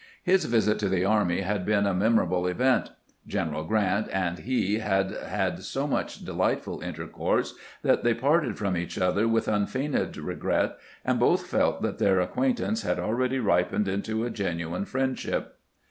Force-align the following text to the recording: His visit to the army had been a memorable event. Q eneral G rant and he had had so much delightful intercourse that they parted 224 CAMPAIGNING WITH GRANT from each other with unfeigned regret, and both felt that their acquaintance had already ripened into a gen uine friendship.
His 0.23 0.45
visit 0.45 0.79
to 0.79 0.89
the 0.89 1.05
army 1.05 1.41
had 1.41 1.63
been 1.63 1.85
a 1.85 1.93
memorable 1.93 2.47
event. 2.47 2.89
Q 3.29 3.39
eneral 3.39 3.67
G 3.67 3.73
rant 3.75 4.07
and 4.11 4.39
he 4.39 4.79
had 4.79 5.11
had 5.11 5.61
so 5.61 5.85
much 5.85 6.25
delightful 6.25 6.81
intercourse 6.81 7.53
that 7.83 8.03
they 8.03 8.15
parted 8.15 8.57
224 8.57 9.09
CAMPAIGNING 9.11 9.31
WITH 9.31 9.45
GRANT 9.45 9.67
from 9.67 9.77
each 9.77 9.79
other 9.79 9.87
with 9.93 10.01
unfeigned 10.01 10.17
regret, 10.17 10.77
and 11.05 11.19
both 11.19 11.45
felt 11.45 11.83
that 11.83 11.99
their 11.99 12.19
acquaintance 12.19 12.81
had 12.81 12.97
already 12.97 13.37
ripened 13.37 13.87
into 13.87 14.25
a 14.25 14.31
gen 14.31 14.57
uine 14.57 14.87
friendship. 14.87 15.57